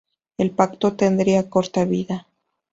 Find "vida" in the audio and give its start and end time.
1.85-2.25